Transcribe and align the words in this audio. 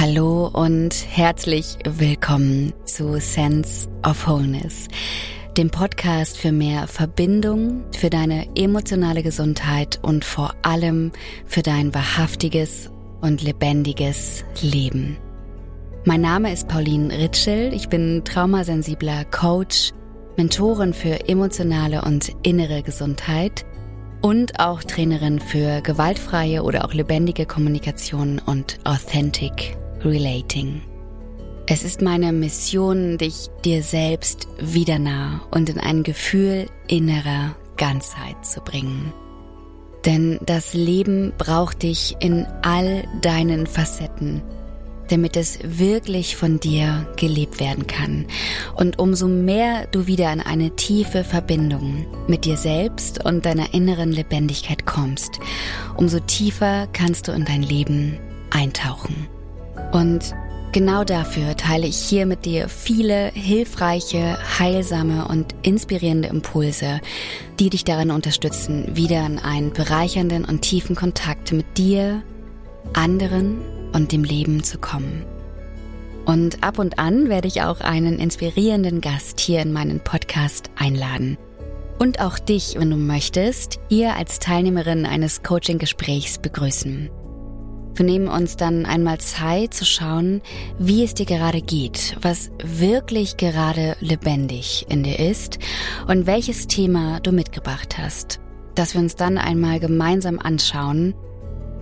Hallo 0.00 0.46
und 0.46 0.94
herzlich 1.10 1.76
willkommen 1.84 2.72
zu 2.84 3.18
Sense 3.18 3.88
of 4.06 4.28
Wholeness, 4.28 4.86
dem 5.56 5.70
Podcast 5.70 6.38
für 6.38 6.52
mehr 6.52 6.86
Verbindung, 6.86 7.82
für 7.96 8.08
deine 8.08 8.46
emotionale 8.54 9.24
Gesundheit 9.24 9.98
und 10.00 10.24
vor 10.24 10.54
allem 10.62 11.10
für 11.46 11.62
dein 11.62 11.92
wahrhaftiges 11.94 12.92
und 13.22 13.42
lebendiges 13.42 14.44
Leben. 14.62 15.16
Mein 16.04 16.20
Name 16.20 16.52
ist 16.52 16.68
Pauline 16.68 17.12
Ritschel, 17.18 17.74
ich 17.74 17.88
bin 17.88 18.22
traumasensibler 18.24 19.24
Coach, 19.24 19.90
Mentorin 20.36 20.94
für 20.94 21.28
emotionale 21.28 22.02
und 22.02 22.36
innere 22.44 22.84
Gesundheit 22.84 23.66
und 24.22 24.60
auch 24.60 24.84
Trainerin 24.84 25.40
für 25.40 25.80
gewaltfreie 25.80 26.62
oder 26.62 26.84
auch 26.84 26.94
lebendige 26.94 27.46
Kommunikation 27.46 28.40
und 28.46 28.78
Authentic 28.84 29.76
Relating. 30.04 30.82
Es 31.66 31.82
ist 31.82 32.00
meine 32.00 32.32
Mission, 32.32 33.18
dich 33.18 33.48
dir 33.64 33.82
selbst 33.82 34.48
wieder 34.58 34.98
nah 34.98 35.42
und 35.50 35.68
in 35.68 35.78
ein 35.78 36.02
Gefühl 36.02 36.66
innerer 36.86 37.56
Ganzheit 37.76 38.46
zu 38.46 38.60
bringen. 38.60 39.12
Denn 40.06 40.38
das 40.46 40.72
Leben 40.72 41.32
braucht 41.36 41.82
dich 41.82 42.16
in 42.20 42.46
all 42.62 43.04
deinen 43.20 43.66
Facetten, 43.66 44.40
damit 45.08 45.36
es 45.36 45.58
wirklich 45.62 46.36
von 46.36 46.60
dir 46.60 47.06
gelebt 47.16 47.60
werden 47.60 47.86
kann. 47.86 48.26
Und 48.76 48.98
umso 48.98 49.26
mehr 49.26 49.86
du 49.88 50.06
wieder 50.06 50.32
in 50.32 50.40
eine 50.40 50.76
tiefe 50.76 51.24
Verbindung 51.24 52.06
mit 52.28 52.44
dir 52.44 52.56
selbst 52.56 53.24
und 53.24 53.44
deiner 53.44 53.74
inneren 53.74 54.12
Lebendigkeit 54.12 54.86
kommst, 54.86 55.40
umso 55.96 56.20
tiefer 56.20 56.86
kannst 56.92 57.28
du 57.28 57.32
in 57.32 57.44
dein 57.44 57.62
Leben 57.62 58.18
eintauchen. 58.50 59.28
Und 59.92 60.34
genau 60.72 61.04
dafür 61.04 61.56
teile 61.56 61.86
ich 61.86 61.96
hier 61.96 62.26
mit 62.26 62.44
dir 62.44 62.68
viele 62.68 63.30
hilfreiche, 63.34 64.38
heilsame 64.58 65.26
und 65.28 65.54
inspirierende 65.62 66.28
Impulse, 66.28 67.00
die 67.58 67.70
dich 67.70 67.84
darin 67.84 68.10
unterstützen, 68.10 68.96
wieder 68.96 69.24
in 69.26 69.38
einen 69.38 69.72
bereichernden 69.72 70.44
und 70.44 70.62
tiefen 70.62 70.96
Kontakt 70.96 71.52
mit 71.52 71.78
dir, 71.78 72.22
anderen 72.92 73.58
und 73.92 74.12
dem 74.12 74.24
Leben 74.24 74.62
zu 74.62 74.78
kommen. 74.78 75.24
Und 76.28 76.62
ab 76.62 76.78
und 76.78 76.98
an 76.98 77.30
werde 77.30 77.48
ich 77.48 77.62
auch 77.62 77.80
einen 77.80 78.18
inspirierenden 78.18 79.00
Gast 79.00 79.40
hier 79.40 79.62
in 79.62 79.72
meinen 79.72 80.00
Podcast 80.00 80.70
einladen. 80.76 81.38
Und 81.98 82.20
auch 82.20 82.38
dich, 82.38 82.74
wenn 82.76 82.90
du 82.90 82.96
möchtest, 82.96 83.80
hier 83.88 84.14
als 84.14 84.38
Teilnehmerin 84.38 85.06
eines 85.06 85.42
Coaching-Gesprächs 85.42 86.38
begrüßen. 86.38 87.08
Wir 87.98 88.06
nehmen 88.06 88.28
uns 88.28 88.54
dann 88.54 88.86
einmal 88.86 89.18
Zeit 89.18 89.74
zu 89.74 89.84
schauen, 89.84 90.40
wie 90.78 91.02
es 91.02 91.14
dir 91.14 91.26
gerade 91.26 91.60
geht, 91.60 92.16
was 92.22 92.52
wirklich 92.62 93.36
gerade 93.36 93.96
lebendig 93.98 94.86
in 94.88 95.02
dir 95.02 95.18
ist 95.18 95.58
und 96.06 96.24
welches 96.28 96.68
Thema 96.68 97.18
du 97.18 97.32
mitgebracht 97.32 97.98
hast. 97.98 98.38
Dass 98.76 98.94
wir 98.94 99.00
uns 99.00 99.16
dann 99.16 99.36
einmal 99.36 99.80
gemeinsam 99.80 100.38
anschauen, 100.38 101.14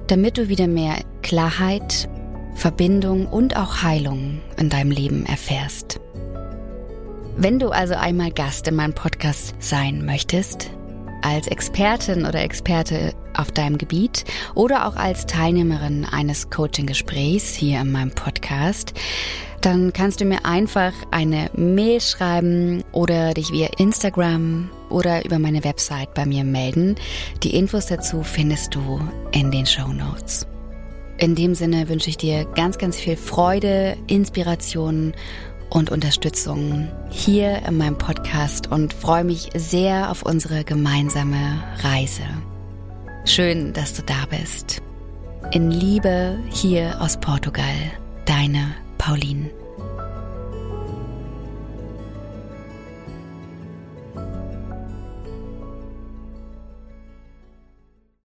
damit 0.06 0.38
du 0.38 0.48
wieder 0.48 0.68
mehr 0.68 0.94
Klarheit, 1.20 2.08
Verbindung 2.54 3.26
und 3.26 3.54
auch 3.58 3.82
Heilung 3.82 4.40
in 4.56 4.70
deinem 4.70 4.92
Leben 4.92 5.26
erfährst. 5.26 6.00
Wenn 7.36 7.58
du 7.58 7.68
also 7.68 7.92
einmal 7.92 8.30
Gast 8.30 8.66
in 8.68 8.76
meinem 8.76 8.94
Podcast 8.94 9.54
sein 9.58 10.06
möchtest, 10.06 10.70
als 11.26 11.48
Expertin 11.48 12.24
oder 12.24 12.42
Experte 12.42 13.12
auf 13.34 13.50
deinem 13.50 13.78
Gebiet 13.78 14.24
oder 14.54 14.86
auch 14.86 14.94
als 14.94 15.26
Teilnehmerin 15.26 16.04
eines 16.04 16.50
Coaching-Gesprächs 16.50 17.52
hier 17.52 17.80
in 17.80 17.90
meinem 17.90 18.12
Podcast, 18.12 18.94
dann 19.60 19.92
kannst 19.92 20.20
du 20.20 20.24
mir 20.24 20.44
einfach 20.44 20.92
eine 21.10 21.50
Mail 21.56 22.00
schreiben 22.00 22.84
oder 22.92 23.34
dich 23.34 23.50
via 23.50 23.68
Instagram 23.78 24.70
oder 24.88 25.24
über 25.24 25.40
meine 25.40 25.64
Website 25.64 26.14
bei 26.14 26.26
mir 26.26 26.44
melden. 26.44 26.94
Die 27.42 27.56
Infos 27.56 27.86
dazu 27.86 28.22
findest 28.22 28.76
du 28.76 29.00
in 29.32 29.50
den 29.50 29.66
Show 29.66 29.88
Notes. 29.88 30.46
In 31.18 31.34
dem 31.34 31.56
Sinne 31.56 31.88
wünsche 31.88 32.10
ich 32.10 32.18
dir 32.18 32.44
ganz, 32.44 32.78
ganz 32.78 32.96
viel 32.96 33.16
Freude, 33.16 33.96
Inspiration 34.06 35.12
und 35.70 35.90
Unterstützung 35.90 36.88
hier 37.10 37.62
in 37.66 37.78
meinem 37.78 37.98
Podcast 37.98 38.70
und 38.70 38.92
freue 38.92 39.24
mich 39.24 39.50
sehr 39.54 40.10
auf 40.10 40.22
unsere 40.22 40.64
gemeinsame 40.64 41.62
Reise. 41.82 42.22
Schön, 43.24 43.72
dass 43.72 43.94
du 43.94 44.02
da 44.02 44.26
bist. 44.30 44.82
In 45.52 45.70
Liebe 45.70 46.38
hier 46.50 47.00
aus 47.00 47.18
Portugal, 47.18 47.92
deine 48.24 48.74
Pauline. 48.98 49.50